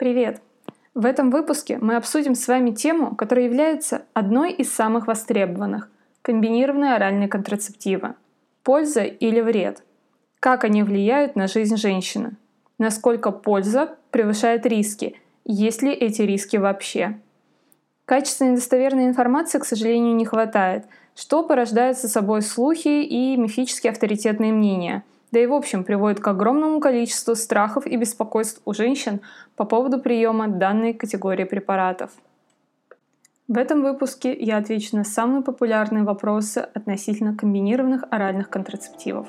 [0.00, 0.40] Привет!
[0.94, 5.90] В этом выпуске мы обсудим с вами тему, которая является одной из самых востребованных–
[6.22, 8.14] комбинированные оральные контрацептивы.
[8.62, 9.82] Польза или вред?
[10.40, 12.32] Как они влияют на жизнь женщины?
[12.78, 15.20] Насколько польза превышает риски?
[15.44, 17.18] Есть ли эти риски вообще?
[18.06, 24.54] Качественной достоверной информации, к сожалению, не хватает, что порождает со собой слухи и мифически авторитетные
[24.54, 29.20] мнения– да и в общем приводит к огромному количеству страхов и беспокойств у женщин
[29.56, 32.10] по поводу приема данной категории препаратов.
[33.48, 39.28] В этом выпуске я отвечу на самые популярные вопросы относительно комбинированных оральных контрацептивов.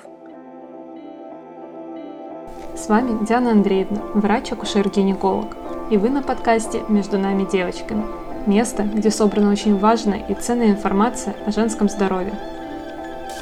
[2.75, 5.55] С вами Диана Андреевна, врач-акушер-гинеколог,
[5.91, 8.05] и вы на подкасте «Между нами девочками»–
[8.47, 12.39] место, где собрана очень важная и ценная информация о женском здоровье–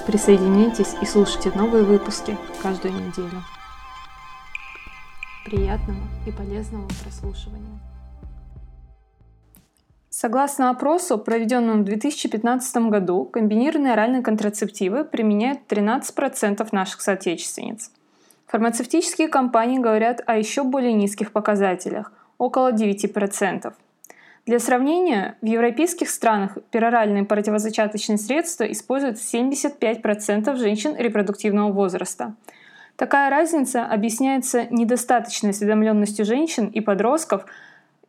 [0.05, 3.43] Присоединяйтесь и слушайте новые выпуски каждую неделю.
[5.45, 7.79] Приятного и полезного прослушивания.
[10.09, 17.91] Согласно опросу, проведенному в 2015 году, комбинированные оральные контрацептивы применяют 13% наших соотечественниц.
[18.47, 23.73] Фармацевтические компании говорят о еще более низких показателях– около 9%.
[24.49, 32.33] Для сравнения, в европейских странах пероральные противозачаточные средства используют 75% женщин репродуктивного возраста.
[32.95, 37.45] Такая разница объясняется недостаточной осведомленностью женщин и подростков,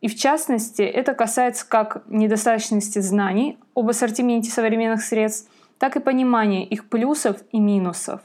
[0.01, 6.65] и в частности это касается как недостаточности знаний об ассортименте современных средств, так и понимания
[6.65, 8.21] их плюсов и минусов.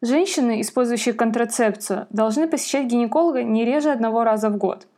[0.00, 4.86] Женщины, использующие контрацепцию, должны посещать гинеколога не реже одного раза в год–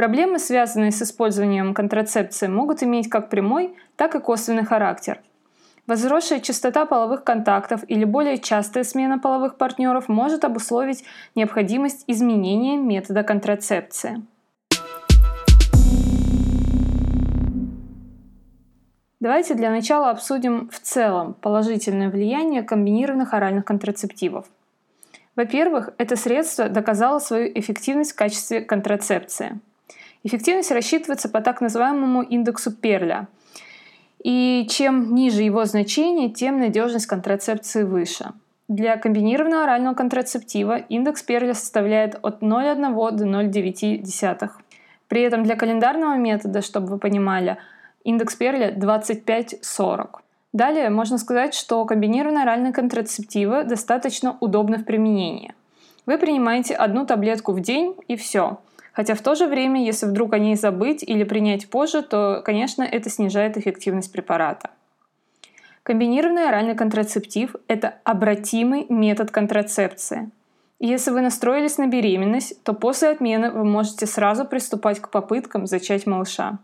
[0.00, 5.20] Проблемы, связанные с использованием контрацепции, могут иметь как прямой, так и косвенный характер.
[5.86, 13.22] Возросшая частота половых контактов или более частая смена половых партнеров может обусловить необходимость изменения метода
[13.22, 14.22] контрацепции.
[19.20, 24.46] Давайте для начала обсудим в целом положительное влияние комбинированных оральных контрацептивов.
[25.36, 29.60] Во-первых, это средство доказало свою эффективность в качестве контрацепции–
[30.22, 33.28] Эффективность рассчитывается по так называемому индексу Перля.
[34.22, 38.32] И чем ниже его значение, тем надежность контрацепции выше.
[38.68, 44.50] Для комбинированного орального контрацептива индекс Перля составляет от 0,1 до 0,9.
[45.08, 47.56] При этом для календарного метода, чтобы вы понимали,
[48.04, 50.08] индекс Перля 25-40.
[50.52, 55.54] Далее можно сказать, что комбинированные оральные контрацептивы достаточно удобны в применении.
[56.04, 58.58] Вы принимаете одну таблетку в день и все–
[58.92, 62.82] Хотя в то же время, если вдруг о ней забыть или принять позже, то, конечно,
[62.82, 64.70] это снижает эффективность препарата.
[65.82, 70.30] Комбинированный оральный контрацептив– это обратимый метод контрацепции.
[70.78, 76.06] Если вы настроились на беременность, то после отмены вы можете сразу приступать к попыткам зачать
[76.06, 76.58] малыша.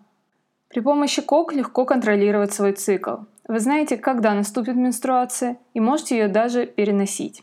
[0.68, 3.16] При помощи КОК легко контролировать свой цикл.
[3.46, 7.42] Вы знаете, когда наступит менструация, и можете ее даже переносить.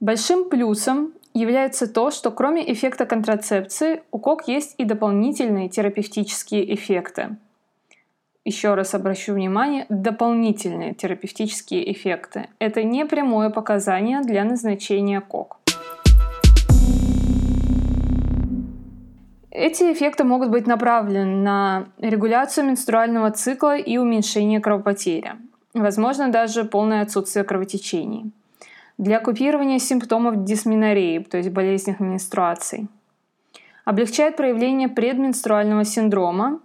[0.00, 7.36] Большим плюсом является то, что кроме эффекта контрацепции у КОК есть и дополнительные терапевтические эффекты.
[8.44, 12.48] Еще раз обращу внимание, дополнительные терапевтические эффекты.
[12.58, 15.58] Это не прямое показание для назначения КОК.
[19.50, 25.32] Эти эффекты могут быть направлены на регуляцию менструального цикла и уменьшение кровопотери.
[25.74, 28.32] Возможно, даже полное отсутствие кровотечений
[28.98, 32.88] для купирования симптомов дисменореи, то есть болезненных менструаций.
[33.84, 36.60] Облегчает проявление предменструального синдрома,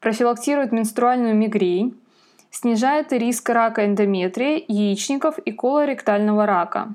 [0.00, 1.98] профилактирует менструальную мигрень,
[2.50, 6.94] снижает риск рака эндометрия, яичников и колоректального рака.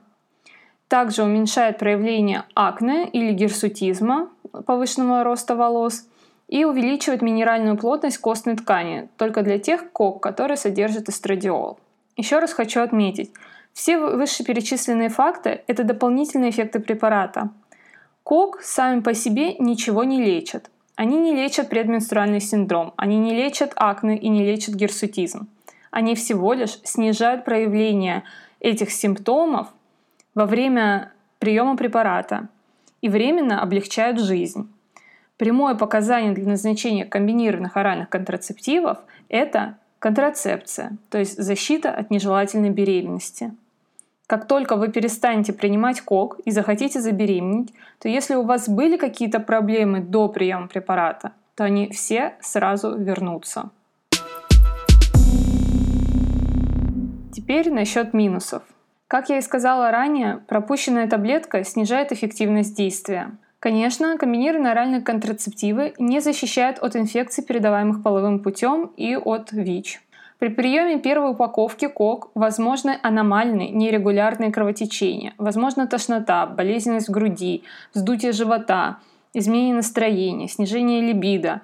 [0.88, 4.30] Также уменьшает проявление акне или гирсутизма,
[4.66, 6.06] повышенного роста волос,
[6.48, 11.80] и увеличивает минеральную плотность костной ткани, только для тех кок, которые содержат эстрадиол.
[12.18, 13.32] Еще раз хочу отметить,
[13.74, 17.50] все вышеперечисленные факты– это дополнительные эффекты препарата.
[18.24, 20.70] КОК сами по себе ничего не лечат.
[20.96, 25.48] Они не лечат предменструальный синдром, они не лечат акне и не лечат гирсутизм.
[25.90, 28.24] Они всего лишь снижают проявление
[28.60, 29.68] этих симптомов
[30.36, 32.50] во время приема препарата
[33.02, 34.72] и временно облегчают жизнь.
[35.38, 39.00] Прямое показание для назначения комбинированных оральных контрацептивов–
[39.30, 43.54] это контрацепция, то есть защита от нежелательной беременности.
[44.32, 49.42] Как только вы перестанете принимать КОК и захотите забеременеть, то если у вас были какие-то
[49.42, 53.72] проблемы до приема препарата, то они все сразу вернутся.
[57.34, 58.64] Теперь насчет минусов.
[59.10, 63.32] Как я и сказала ранее, пропущенная таблетка снижает эффективность действия.
[63.60, 70.02] Конечно, комбинированные оральные контрацептивы не защищают от инфекций, передаваемых половым путем и от ВИЧ.
[70.42, 78.98] При приеме первой упаковки КОК возможны аномальные, нерегулярные кровотечения, возможно тошнота, болезненность груди, вздутие живота,
[79.36, 81.62] изменение настроения, снижение либидо.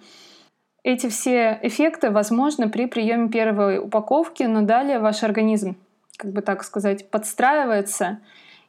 [0.83, 5.75] Эти все эффекты возможны при приеме первой упаковки, но далее ваш организм,
[6.15, 8.19] как бы так сказать, подстраивается,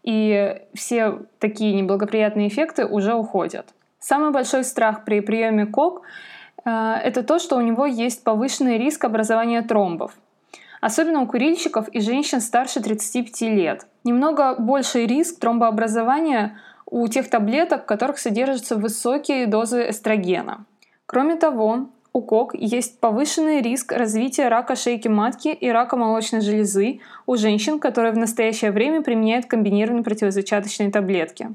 [0.05, 3.75] и все такие неблагоприятные эффекты уже уходят.
[3.99, 6.01] Самый большой страх при приеме КОК
[7.03, 10.13] это то, что у него есть повышенный риск образования тромбов.
[10.81, 13.87] Особенно у курильщиков и женщин старше 35 лет.
[14.05, 20.65] Немного больший риск тромбообразования у тех таблеток, в которых содержатся высокие дозы эстрогена.
[21.07, 27.01] Кроме того, у КОК есть повышенный риск развития рака шейки матки и рака молочной железы
[27.27, 31.51] у женщин, которые в настоящее время применяют комбинированные противозачаточные таблетки.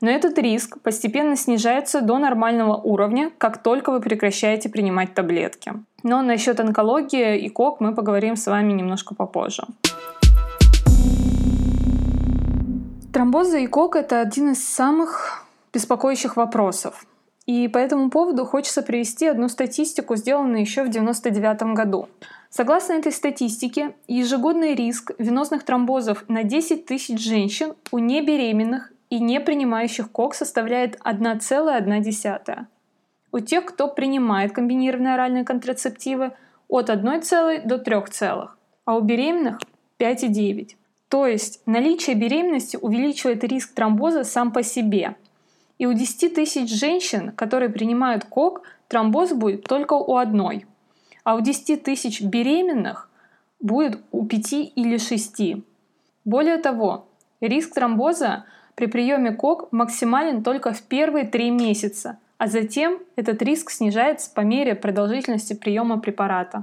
[0.00, 5.72] Но этот риск постепенно снижается до нормального уровня, как только вы прекращаете принимать таблетки.
[6.04, 9.64] Но насчет онкологии и КОК мы поговорим с вами немножко попозже.
[13.12, 17.04] Тромбозы и КОК– это один из самых беспокоящих вопросов.
[17.46, 22.08] И по этому поводу хочется привести одну статистику, сделанную еще в 1999 году.
[22.50, 29.40] Согласно этой статистике, ежегодный риск венозных тромбозов на 10 тысяч женщин у небеременных и не
[29.40, 32.66] принимающих КОК составляет 1,1.
[33.30, 36.32] У тех, кто принимает комбинированные оральные контрацептивы,
[36.68, 39.58] от 1 целой до 3 целых, а у беременных
[39.98, 40.76] 5,9.
[41.08, 45.16] То есть наличие беременности увеличивает риск тромбоза сам по себе–
[45.78, 50.66] и у 10 тысяч женщин, которые принимают КОК, тромбоз будет только у одной.
[51.24, 53.08] А у 10 тысяч беременных
[53.60, 55.62] будет у 5 или 6.
[56.24, 57.06] Более того,
[57.40, 58.44] риск тромбоза
[58.78, 64.42] при приеме КОК максимален только в первые три месяца, а затем этот риск снижается по
[64.42, 66.62] мере продолжительности приема препарата.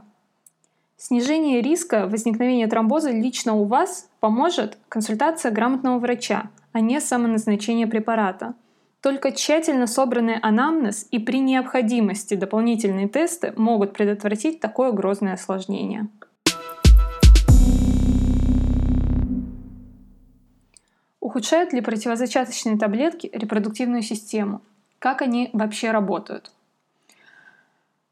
[0.95, 8.53] Снижение риска возникновения тромбоза лично у вас поможет консультация грамотного врача, а не самоназначение препарата–
[9.01, 16.07] только тщательно собранный анамнез и при необходимости дополнительные тесты могут предотвратить такое грозное осложнение.
[21.35, 24.61] Ухудшают ли противозачаточные таблетки репродуктивную систему?
[24.99, 26.49] Как они вообще работают?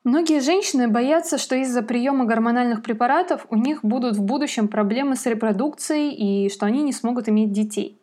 [0.04, 5.26] Многие женщины боятся, что из-за приема гормональных препаратов у них будут в будущем проблемы с
[5.26, 7.98] репродукцией и что они не смогут иметь детей.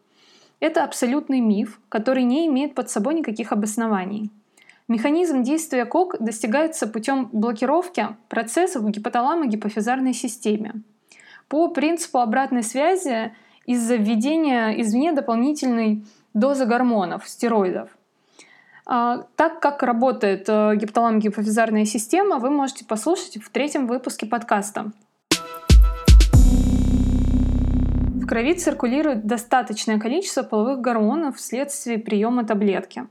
[0.58, 4.30] Это абсолютный миф, который не имеет под собой никаких обоснований.
[4.88, 10.80] Механизм действия КОК достигается путем блокировки процессов в гипоталамо-гипофизарной системе.
[11.48, 13.32] По принципу обратной связи
[13.66, 16.04] из-за введения извне дополнительной
[16.34, 17.90] дозы гормонов, стероидов.
[18.86, 24.92] А, так как работает э, гипоталамо-гипофизарная система, вы можете послушать в третьем выпуске подкаста.
[28.30, 33.08] крови циркулирует достаточное количество половых гормонов вследствие приема таблетки.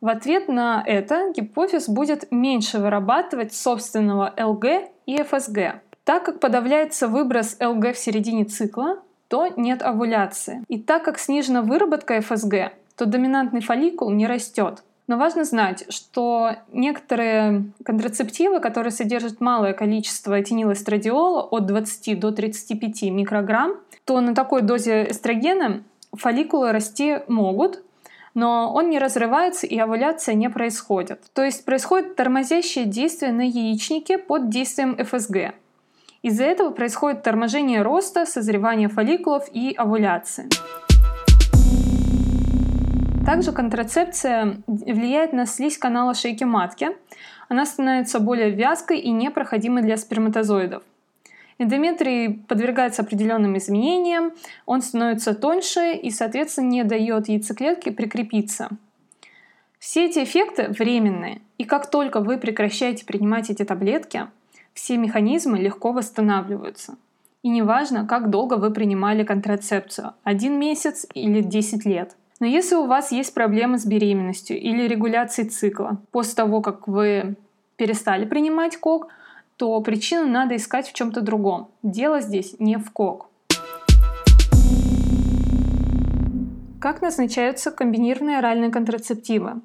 [0.00, 5.82] В ответ на это гипофиз будет меньше вырабатывать собственного ЛГ и ФСГ.
[6.02, 9.00] Так как подавляется выброс ЛГ в середине цикла,
[9.30, 10.64] то нет овуляции.
[10.66, 14.82] И так как снижена выработка ФСГ, то доминантный фолликул не растет.
[15.06, 23.02] Но важно знать, что некоторые контрацептивы, которые содержат малое количество этинилэстрадиола от 20 до 35
[23.04, 27.82] микрограмм, то на такой дозе эстрогена фолликулы расти могут,
[28.34, 31.22] но он не разрывается и овуляция не происходит.
[31.34, 35.54] То есть происходит тормозящее действие на яичнике под действием ФСГ.
[36.22, 40.48] Из-за этого происходит торможение роста, созревание фолликулов и овуляции.
[43.24, 46.88] Также контрацепция влияет на слизь канала шейки матки.
[47.48, 50.82] Она становится более вязкой и непроходимой для сперматозоидов.
[51.58, 54.32] Эндометрий подвергается определенным изменениям,
[54.66, 58.68] он становится тоньше и, соответственно, не дает яйцеклетке прикрепиться.
[59.78, 64.26] Все эти эффекты временные, и как только вы прекращаете принимать эти таблетки,
[64.74, 66.96] все механизмы легко восстанавливаются.
[67.42, 72.16] И неважно, как долго вы принимали контрацепцию– один месяц или 10 лет.
[72.38, 77.36] Но если у вас есть проблемы с беременностью или регуляцией цикла после того, как вы
[77.76, 79.08] перестали принимать КОК,
[79.56, 81.68] то причину надо искать в чем-то другом.
[81.82, 83.26] Дело здесь не в КОК.
[86.80, 89.60] Как назначаются комбинированные оральные контрацептивы?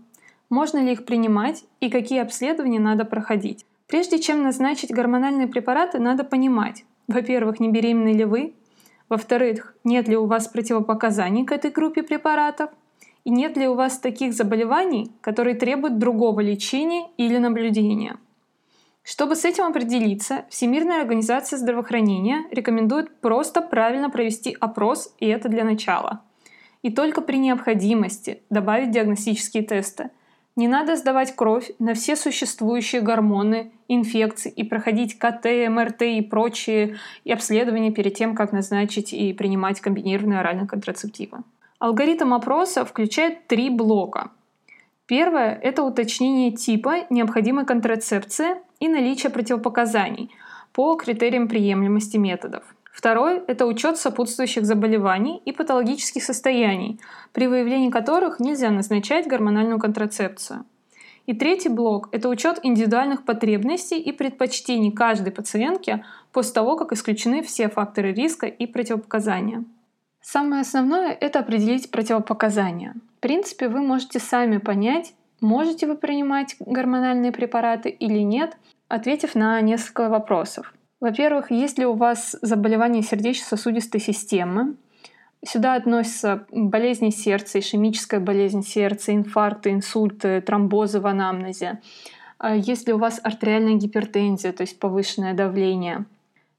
[0.50, 3.66] Можно ли их принимать и какие обследования надо проходить?
[3.88, 8.56] Прежде чем назначить гормональные препараты, надо понимать, во-первых, не беременны ли вы,
[9.10, 12.72] во-вторых, нет ли у вас противопоказаний к этой группе препаратов,
[13.24, 18.18] И нет ли у вас таких заболеваний, которые требуют другого лечения или наблюдения?
[19.02, 25.64] Чтобы с этим определиться, Всемирная организация здравоохранения рекомендует просто правильно провести опрос, и это для
[25.64, 26.22] начала.
[26.84, 30.12] И только при необходимости добавить диагностические тесты.
[30.56, 36.98] Не надо сдавать кровь на все существующие гормоны, инфекции и проходить КТ, МРТ и прочие
[37.26, 41.40] и обследования перед тем, как назначить и принимать комбинированные оральные контрацептивы.
[41.80, 44.32] Алгоритм опроса включает три блока.
[45.08, 50.32] Первое– это уточнение типа необходимой контрацепции и наличие противопоказаний
[50.72, 52.75] по критериям приемлемости методов.
[52.96, 56.98] Второй– это учет сопутствующих заболеваний и патологических состояний,
[57.34, 60.64] при выявлении которых нельзя назначать гормональную контрацепцию.
[61.26, 67.44] И третий блок– это учет индивидуальных потребностей и предпочтений каждой пациентки после того, как исключены
[67.44, 69.66] все факторы риска и противопоказания.
[70.22, 72.96] Самое основное– это определить противопоказания.
[73.18, 78.56] В принципе, вы можете сами понять, можете вы принимать гормональные препараты или нет,
[78.88, 80.74] ответив на несколько вопросов.
[81.06, 84.76] Во-первых, есть ли у вас заболевание сердечно-сосудистой системы?
[85.46, 91.80] Сюда относятся болезни сердца, ишемическая болезнь сердца, инфаркты, инсульты, тромбозы в анамнезе.
[92.40, 96.06] А есть ли у вас артериальная гипертензия, то есть повышенное давление?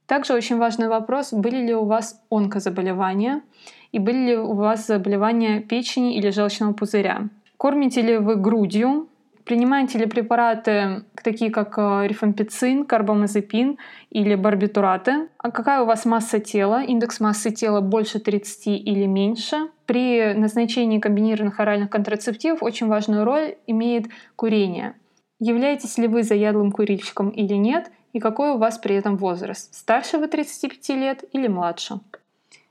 [0.07, 3.43] Также очень важный вопрос, были ли у вас онкозаболевания
[3.91, 7.31] и были ли у вас заболевания печени или желчного пузыря.
[7.57, 9.09] Кормите ли вы грудью,
[9.47, 13.79] принимаете ли препараты, такие как э, рифампицин, карбамазепин
[14.11, 19.69] или барбитураты, а какая у вас масса тела, индекс массы тела больше 30 или меньше.
[19.87, 24.97] При назначении комбинированных оральных контрацептивов очень важную роль имеет курение.
[25.38, 29.73] Являетесь ли вы заядлым курильщиком или нет, и какой у вас при этом возраст.
[29.75, 32.00] Старше вы 35 лет или младше.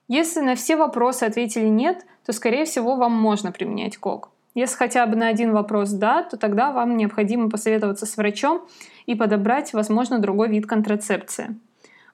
[0.07, 4.34] Если на все вопросы ответили нет, то, скорее всего, вам можно применять КОК.
[4.55, 8.65] Если хотя бы на один вопрос «да», то тогда вам необходимо посоветоваться с врачом
[9.05, 11.59] и подобрать, возможно, другой вид контрацепции.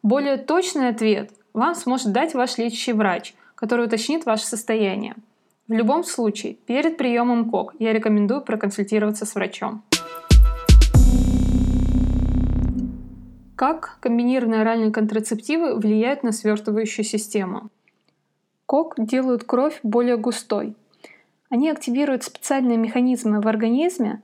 [0.01, 5.13] Более точный ответ вам сможет дать ваш лечащий врач, который уточнит ваше состояние.
[5.67, 9.83] В любом случае, перед приемом КОК я рекомендую проконсультироваться с врачом.
[13.55, 17.69] Как комбинированные оральные контрацептивы влияют на свертывающую систему?
[18.65, 20.75] КОК делают кровь более густой.
[21.51, 24.22] Они активируют специальные механизмы в организме,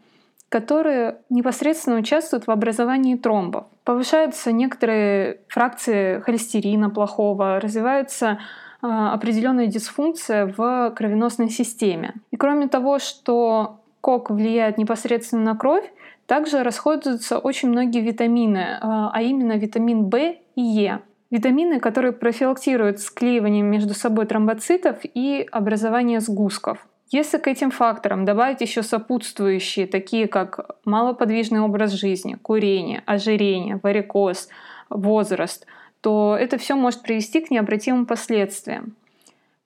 [0.47, 3.65] которые непосредственно участвуют в образовании тромбов.
[3.83, 8.39] Повышаются некоторые фракции холестерина плохого, развивается
[8.81, 12.13] э, определенная дисфункция в кровеносной системе.
[12.31, 15.83] И кроме того, что кок влияет непосредственно на кровь,
[16.27, 20.17] также расходуются очень многие витамины, а, а именно витамин В
[20.55, 21.01] и Е.
[21.29, 26.87] Витамины, которые профилактируют склеивание между собой тромбоцитов и образование сгустков.
[27.09, 34.49] Если к этим факторам добавить еще сопутствующие, такие как малоподвижный образ жизни, курение, ожирение, варикоз,
[34.89, 35.65] возраст,
[36.01, 38.93] то это все может привести к необратимым последствиям.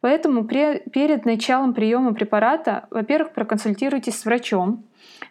[0.02, 4.84] Поэтому при, перед началом приема препарата, во-первых, проконсультируйтесь с врачом,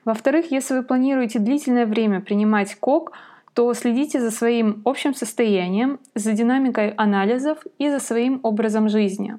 [0.05, 3.12] во-вторых, если вы планируете длительное время принимать КОК,
[3.55, 9.38] то следите за своим общим состоянием, за динамикой анализов и за своим образом жизни.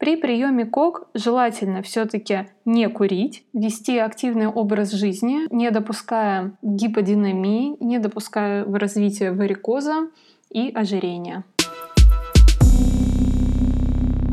[0.00, 7.98] При приеме КОК желательно все-таки не курить, вести активный образ жизни, не допуская гиподинамии, не
[7.98, 10.08] допуская развития варикоза
[10.48, 11.44] и ожирения.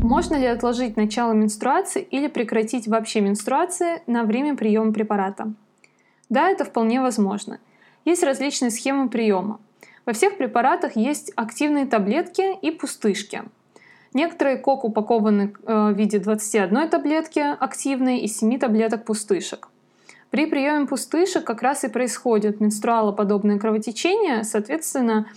[0.02, 5.52] Можно ли отложить начало менструации или прекратить вообще менструации на время приема препарата?
[6.30, 7.60] Да, это вполне возможно.
[8.06, 9.60] Есть различные схемы приема.
[10.06, 13.44] Во всех препаратах есть активные таблетки и пустышки.
[14.14, 19.70] Некоторые кок упакованы э, в виде 21 таблетки активной и 7 таблеток пустышек.
[20.30, 25.28] При приеме пустышек как раз и происходит менструалоподобное кровотечение, соответственно,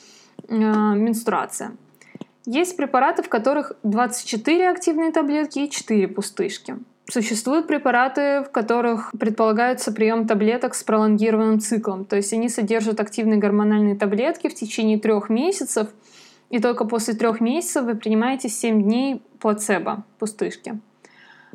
[0.48, 1.72] э, менструация.
[2.46, 6.76] Есть препараты, в которых 24 активные таблетки и 4 пустышки.
[7.10, 12.04] Существуют препараты, в которых предполагается прием таблеток с пролонгированным циклом.
[12.04, 15.88] То есть они содержат активные гормональные таблетки в течение трех месяцев,
[16.50, 20.78] и только после трех месяцев вы принимаете 7 дней плацебо, пустышки.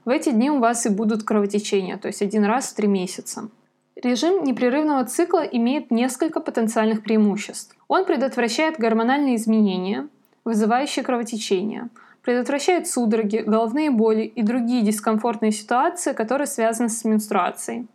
[0.05, 3.49] В эти дни у вас и будут кровотечения, то есть один раз в три месяца.
[3.95, 7.75] Режим непрерывного цикла имеет несколько потенциальных преимуществ.
[7.87, 10.07] Он предотвращает гормональные изменения,
[10.43, 11.89] вызывающие кровотечение,
[12.21, 17.87] предотвращает судороги, головные боли и другие дискомфортные ситуации, которые связаны с менструацией.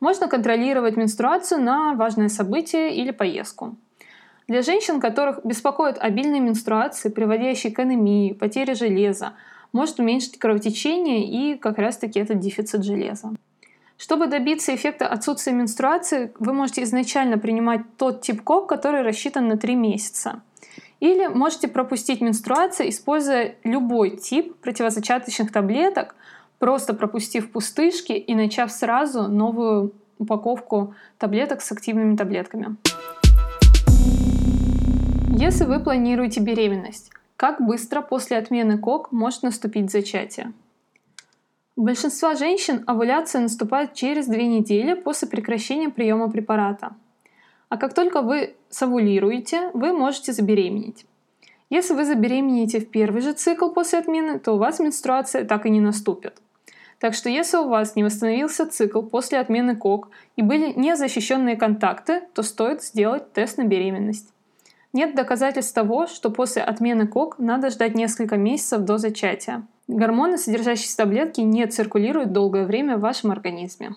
[0.00, 3.76] Можно контролировать менструацию на важное событие или поездку.
[4.46, 9.32] Для женщин, которых беспокоят обильные менструации, приводящие к анемии, потере железа,
[9.72, 13.30] может уменьшить кровотечение и как раз-таки этот дефицит железа.
[13.96, 19.56] Чтобы добиться эффекта отсутствия менструации, вы можете изначально принимать тот тип КОК, который рассчитан на
[19.56, 20.42] 3 месяца.
[21.00, 26.16] Или можете пропустить менструацию, используя любой тип противозачаточных таблеток,
[26.58, 32.76] просто пропустив пустышки и начав сразу новую упаковку таблеток с активными таблетками.
[35.46, 40.54] Если вы планируете беременность, как быстро после отмены КОК может наступить зачатие?
[41.76, 46.94] У большинства женщин овуляция наступает через две недели после прекращения приема препарата.
[47.68, 51.04] А как только вы совулируете, вы можете забеременеть.
[51.68, 55.70] Если вы забеременеете в первый же цикл после отмены, то у вас менструация так и
[55.70, 56.40] не наступит.
[57.00, 62.22] Так что если у вас не восстановился цикл после отмены КОК и были незащищенные контакты,
[62.32, 64.33] то стоит сделать тест на беременность.
[64.94, 69.66] Нет доказательств того, что после отмены КОК надо ждать несколько месяцев до зачатия.
[69.88, 73.96] Гормоны, содержащиеся в таблетке, не циркулируют долгое время в вашем организме.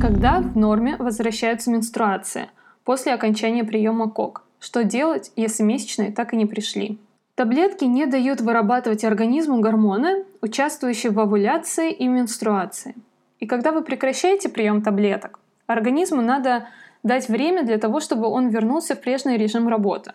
[0.00, 2.48] Когда в норме возвращаются менструации
[2.84, 4.44] после окончания приема КОК?
[4.60, 6.96] Что делать, если месячные так и не пришли?
[7.34, 12.94] Таблетки не дают вырабатывать организму гормоны, участвующие в овуляции и менструации.
[13.40, 16.68] И когда вы прекращаете прием таблеток, организму надо
[17.02, 20.12] дать время для того, чтобы он вернулся в прежний режим работы.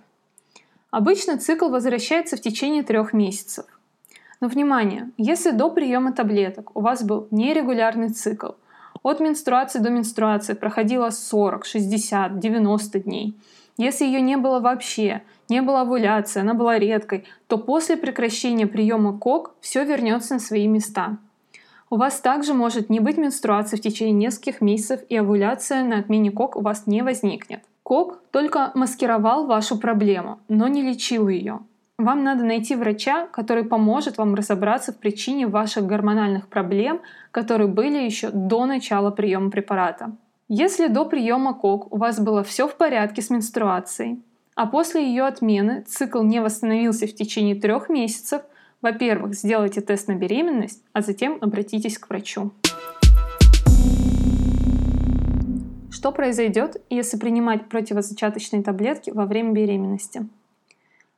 [0.91, 3.65] Обычно цикл возвращается в течение трех месяцев.
[4.41, 8.51] Но внимание, если до приема таблеток у вас был нерегулярный цикл,
[9.01, 13.37] от менструации до менструации проходило 40, 60, 90 дней,
[13.77, 19.17] если ее не было вообще, не было овуляции, она была редкой, то после прекращения приема
[19.17, 21.17] КОК все вернется на свои места–
[21.93, 26.31] у вас также может не быть менструации в течение нескольких месяцев, и овуляция на отмене
[26.31, 27.59] КОК у вас не возникнет.
[27.83, 31.59] КОК только маскировал вашу проблему, но не лечил ее.
[31.99, 37.99] Вам надо найти врача, который поможет вам разобраться в причине ваших гормональных проблем, которые были
[37.99, 40.15] еще до начала приема препарата.
[40.47, 44.19] Если до приема КОК у вас было все в порядке с менструацией,
[44.55, 48.41] а после ее отмены цикл не восстановился в течение трех месяцев,
[48.83, 52.51] во-первых, сделайте тест на беременность, а затем обратитесь к врачу.
[55.89, 60.27] Что произойдет, если принимать противозачаточные таблетки во время беременности?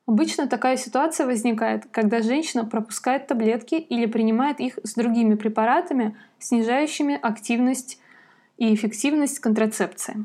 [0.06, 7.20] Обычно такая ситуация возникает, когда женщина пропускает таблетки или принимает их с другими препаратами, снижающими
[7.20, 8.00] активность
[8.60, 10.24] и эффективность контрацепции.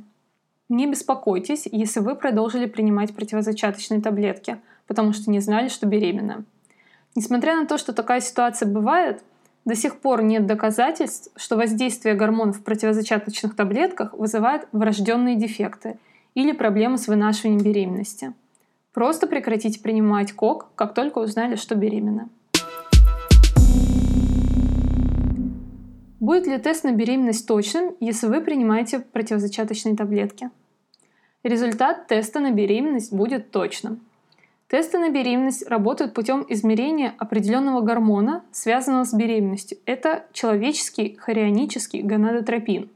[0.69, 6.45] Не беспокойтесь, если вы продолжили принимать противозачаточные таблетки, потому что не знали, что беременна.
[7.17, 9.23] Несмотря на то, что такая ситуация бывает,
[9.65, 15.99] до сих пор нет доказательств, что воздействие гормонов в противозачаточных таблетках вызывает врожденные дефекты
[16.35, 18.33] или проблемы с вынашиванием беременности.
[18.93, 22.29] Просто прекратите принимать КОК, как только узнали, что беременна.
[26.21, 30.51] Будет ли тест на беременность точным, если вы принимаете противозачаточные таблетки?
[31.43, 34.01] Результат теста на беременность будет точным.
[34.71, 39.79] Тесты на беременность работают путем измерения определенного гормона, связанного с беременностью.
[39.85, 42.89] Это человеческий хорионический гонадотропин.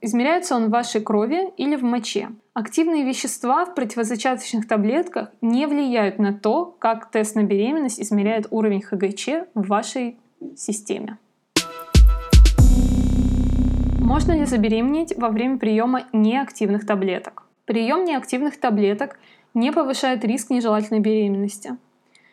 [0.00, 2.30] Измеряется он в вашей крови или в моче.
[2.52, 8.82] Активные вещества в противозачаточных таблетках не влияют на то, как тест на беременность измеряет уровень
[8.82, 10.18] ХГЧ в вашей
[10.56, 11.16] системе.
[14.00, 17.44] Можно ли забеременеть во время приема неактивных таблеток?
[17.66, 19.16] Прием неактивных таблеток
[19.54, 21.76] не повышает риск нежелательной беременности.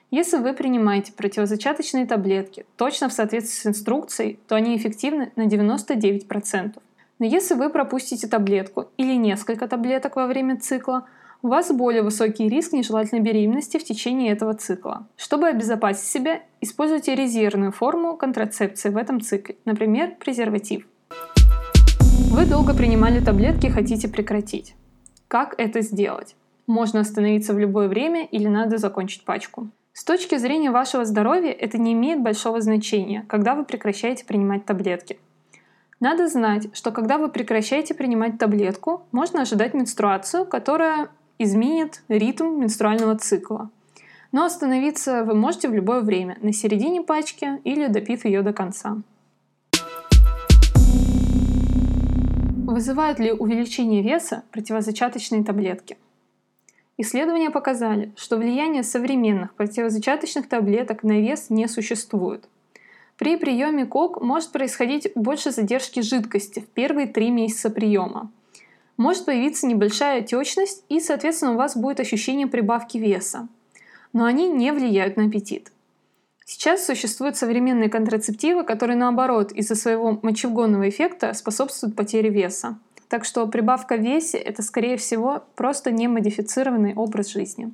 [0.09, 6.79] Если вы принимаете противозачаточные таблетки точно в соответствии с инструкцией, то они эффективны на 99%.
[7.19, 11.07] Но если вы пропустите таблетку или несколько таблеток во время цикла,
[11.41, 15.07] у вас более высокий риск нежелательной беременности в течение этого цикла.
[15.17, 20.87] Чтобы обезопасить себя, используйте резервную форму контрацепции в этом цикле, например, презерватив.
[22.31, 24.75] Вы долго принимали таблетки и хотите прекратить.
[25.27, 26.35] Как это сделать?
[26.67, 29.69] Можно остановиться в любое время или надо закончить пачку.
[29.93, 35.17] С точки зрения вашего здоровья это не имеет большого значения, когда вы прекращаете принимать таблетки.
[35.99, 43.17] Надо знать, что когда вы прекращаете принимать таблетку, можно ожидать менструацию, которая изменит ритм менструального
[43.17, 43.71] цикла.
[44.31, 48.97] Но остановиться вы можете в любое время, на середине пачки или допив ее до конца.
[52.67, 55.97] Вызывают ли увеличение веса противозачаточные таблетки?
[56.99, 62.49] Исследования показали, что влияние современных противозачаточных таблеток на вес не существует.
[63.17, 68.31] При приеме КОК может происходить больше задержки жидкости в первые три месяца приема.
[68.97, 73.47] Может появиться небольшая отечность и, соответственно, у вас будет ощущение прибавки веса.
[74.11, 75.71] Но они не влияют на аппетит.
[76.45, 82.79] Сейчас существуют современные контрацептивы, которые наоборот из-за своего мочегонного эффекта способствуют потере веса.
[83.09, 87.71] Так что прибавка в весе— это, скорее всего, просто немодифицированный образ жизни.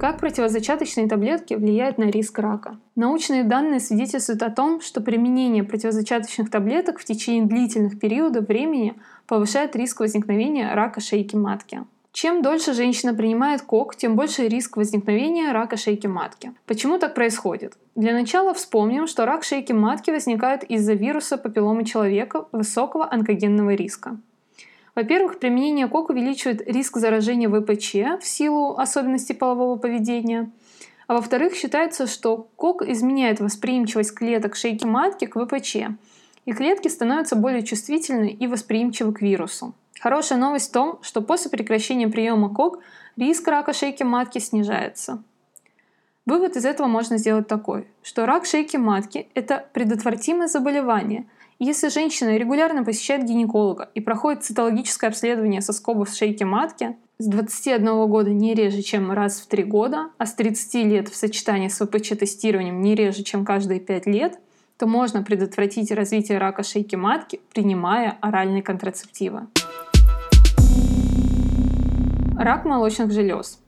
[0.00, 2.76] Как противозачаточные таблетки влияют на риск рака?
[2.96, 8.94] Научные данные свидетельствуют о том, что применение противозачаточных таблеток в течение длительных периодов времени
[9.28, 11.84] повышает риск возникновения рака шейки матки.
[12.12, 16.52] Чем дольше женщина принимает кок, тем больше риск возникновения рака шейки матки.
[16.66, 17.78] Почему так происходит?
[17.94, 24.18] Для начала вспомним, что рак шейки матки возникает из-за вируса папилломы человека высокого онкогенного риска.
[24.94, 30.50] Во-первых, применение кок увеличивает риск заражения ВПЧ в силу особенностей полового поведения.
[31.06, 35.76] А во-вторых, считается, что кок изменяет восприимчивость клеток шейки матки к ВПЧ,
[36.44, 39.74] и клетки становятся более чувствительны и восприимчивы к вирусу.
[40.02, 42.80] Хорошая новость в том, что после прекращения приема КОК
[43.16, 45.22] риск рака шейки матки снижается.
[46.26, 51.26] Вывод из этого можно сделать такой, что рак шейки матки– это предотвратимое заболевание.
[51.60, 58.30] если женщина регулярно посещает гинеколога и проходит цитологическое обследование соскобов шейки матки с 21 года
[58.30, 62.80] не реже, чем раз в 3 года, а с 30 лет в сочетании с ВПЧ-тестированием
[62.80, 64.40] не реже, чем каждые 5 лет,
[64.78, 69.46] то можно предотвратить развитие рака шейки матки, принимая оральные контрацептивы.
[72.42, 73.60] Рак молочных желез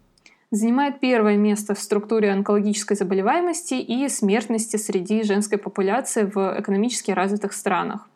[0.50, 7.52] занимает первое место в структуре онкологической заболеваемости и смертности среди женской популяции в экономически развитых
[7.52, 8.08] странах.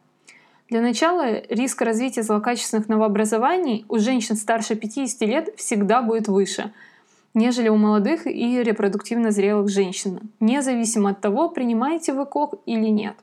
[0.69, 6.73] Для начала риск развития злокачественных новообразований у женщин старше 50 лет всегда будет выше,
[7.35, 13.15] нежели у молодых и репродуктивно зрелых женщин, независимо от того, принимаете вы КОК или нет.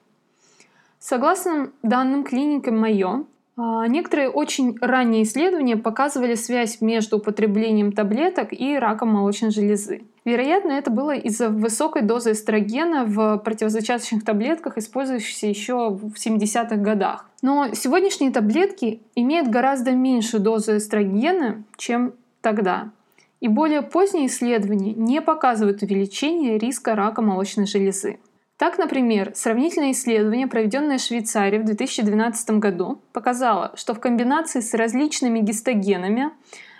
[0.99, 3.25] Согласно данным клиники Майо,
[3.57, 10.03] некоторые очень ранние исследования показывали связь между употреблением таблеток и раком молочной железы.
[10.25, 17.29] Вероятно, это было из-за высокой дозы эстрогена в противозачаточных таблетках, использующихся еще в 70-х годах.
[17.41, 22.91] Но сегодняшние таблетки имеют гораздо меньшую дозу эстрогена, чем тогда.
[23.39, 28.17] И более поздние исследования не показывают увеличение риска рака молочной железы.
[28.57, 34.73] Так, например, сравнительное исследование, проведенное в Швейцарии в 2012 году, показало, что в комбинации с
[34.73, 36.31] различными гистогенами,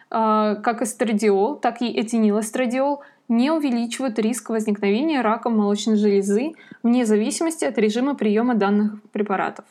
[0.10, 7.66] а, как эстрадиол, так и этинилэстрадиол, не увеличивают риск возникновения рака молочной железы вне зависимости
[7.66, 9.66] от режима приема данных препаратов.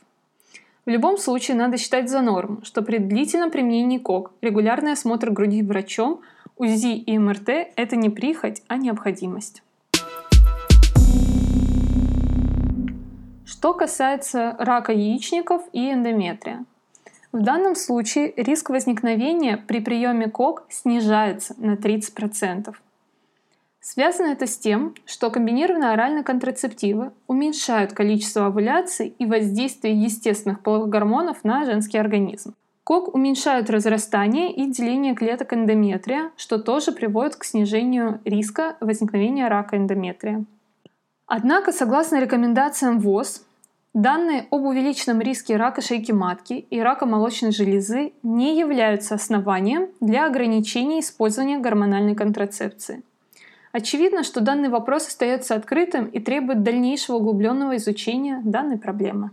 [0.85, 5.62] В любом случае надо считать за норму, что при длительном применении КОК регулярный осмотр груди
[5.62, 6.21] врачом,
[6.59, 9.62] УЗИ и МРТ– это не прихоть, а необходимость.
[13.64, 16.66] Что касается рака яичников и эндометрия.
[17.33, 22.74] В данном случае риск возникновения при приеме КОК снижается на 30%.
[23.81, 30.90] Связано это с тем, что комбинированные оральные контрацептивы уменьшают количество овуляций и воздействие естественных половых
[30.90, 32.53] гормонов на женский организм.
[32.85, 39.79] КОК уменьшают разрастание и деление клеток эндометрия, что тоже приводит к снижению риска возникновения рака
[39.79, 40.44] эндометрия.
[41.27, 43.42] Однако, согласно рекомендациям ВОЗ,
[43.94, 50.26] Данные об увеличенном риске рака шейки матки и рака молочной железы не являются основанием для
[50.26, 53.04] ограничения использования гормональной контрацепции.
[53.70, 59.30] Очевидно, что данный вопрос остается открытым и требует дальнейшего углубленного изучения данной проблемы.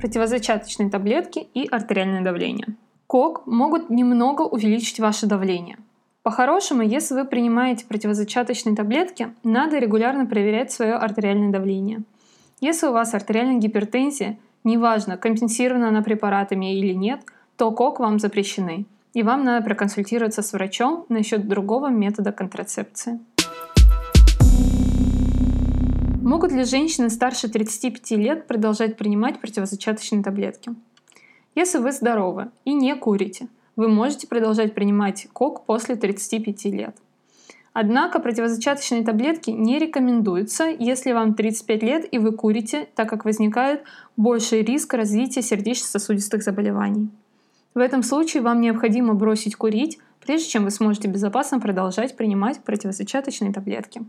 [0.00, 2.66] Противозачаточные таблетки и артериальное давление.
[3.06, 5.78] КОК могут немного увеличить ваше давление–
[6.22, 12.02] по-хорошему, если вы принимаете противозачаточные таблетки, надо регулярно проверять свое артериальное давление.
[12.60, 17.22] Если у вас артериальная гипертензия, неважно, компенсирована она препаратами или нет,
[17.56, 23.18] то КОК вам запрещены, и вам надо проконсультироваться с врачом насчет другого метода контрацепции.
[26.22, 30.72] Могут ли женщины старше 35 лет продолжать принимать противозачаточные таблетки?
[31.56, 33.48] Если вы здоровы и не курите–
[33.82, 36.96] вы можете продолжать принимать КОК после 35 лет.
[37.72, 43.82] Однако противозачаточные таблетки не рекомендуются, если вам 35 лет и вы курите, так как возникает
[44.16, 47.10] больший риск развития сердечно-сосудистых заболеваний.
[47.74, 53.52] В этом случае вам необходимо бросить курить, прежде чем вы сможете безопасно продолжать принимать противозачаточные
[53.52, 54.02] таблетки.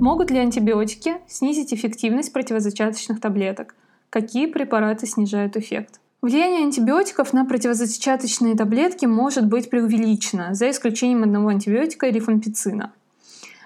[0.00, 3.74] Могут ли антибиотики снизить эффективность противозачаточных таблеток?
[4.08, 6.00] Какие препараты снижают эффект?
[6.22, 12.92] Влияние антибиотиков на противозачаточные таблетки может быть преувеличено, за исключением одного антибиотика– рифампицина.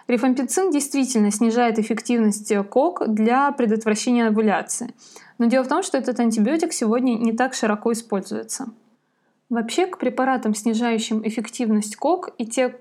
[0.06, 4.94] Рифампицин действительно снижает эффективность КОК для предотвращения овуляции.
[5.38, 8.66] Но дело в том, что этот антибиотик сегодня не так широко используется.
[9.50, 12.76] Вообще к препаратам, снижающим эффективность КОК и те,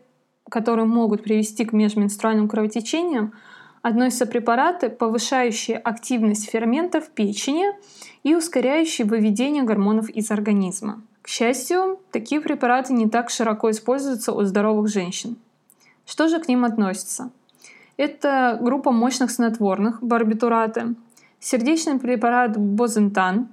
[0.49, 3.33] которые могут привести к межменструальным кровотечениям,
[3.83, 7.65] относятся препараты, повышающие активность ферментов печени
[8.23, 11.03] и ускоряющие выведение гормонов из организма.
[11.21, 15.35] К счастью, такие препараты не так широко используются у здоровых женщин.
[16.05, 17.29] Что же к ним относится?
[17.97, 20.95] Это группа мощных снотворных, барбитураты,
[21.39, 23.49] сердечный препарат бозентан,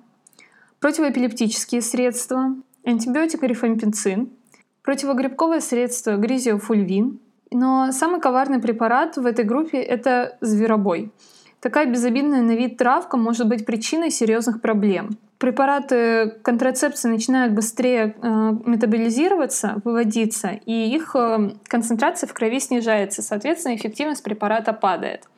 [0.79, 4.31] противоэпилептические средства, антибиотик рифампицин,
[4.83, 7.19] противогрибковое средство гризиофульвин.
[7.51, 11.13] Но самый коварный препарат в этой группе— это зверобой.
[11.61, 15.11] Такая безобидная на вид травка может быть причиной серьезных проблем.
[15.39, 23.75] Препараты контрацепции начинают быстрее э, метаболизироваться, выводиться, и их э, концентрация в крови снижается, соответственно,
[23.75, 25.29] эффективность препарата падает.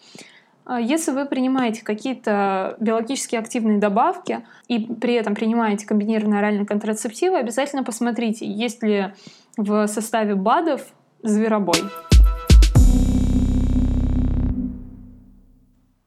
[0.64, 7.36] А если вы принимаете какие-то биологически активные добавки и при этом принимаете комбинированные оральные контрацептивы,
[7.36, 9.12] обязательно посмотрите, есть ли
[9.56, 10.82] в составе БАДов
[11.22, 11.80] зверобой.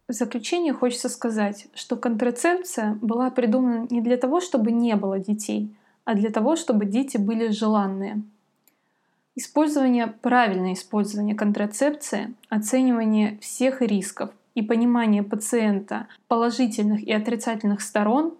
[0.08, 5.76] В заключение хочется сказать, что контрацепция была придумана не для того, чтобы не было детей,
[6.04, 8.22] а для того, чтобы дети были желанные.
[9.36, 18.36] Использование, правильное использование контрацепции, оценивание всех рисков и понимание пациента положительных и отрицательных сторон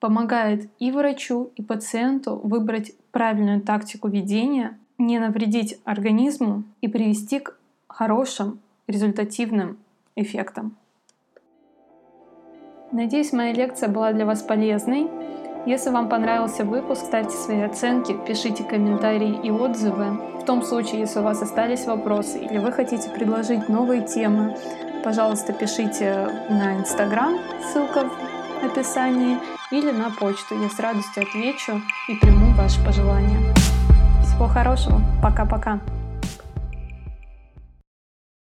[0.00, 7.56] помогает и врачу, и пациенту выбрать правильную тактику ведения, не навредить организму и привести к
[7.88, 9.78] хорошим результативным
[10.16, 10.76] эффектам.
[12.92, 15.08] Надеюсь, моя лекция была для вас полезной.
[15.64, 20.18] Если вам понравился выпуск, ставьте свои оценки, пишите комментарии и отзывы.
[20.40, 24.56] В том случае, если у вас остались вопросы или вы хотите предложить новые темы,
[25.04, 27.38] пожалуйста, пишите на Инстаграм,
[27.72, 28.08] ссылка
[28.60, 29.38] в описании,
[29.72, 30.60] или на почту.
[30.60, 33.51] Я с радостью отвечу и приму ваши пожелания.
[34.42, 35.00] Всего хорошего.
[35.22, 35.78] Пока-пока.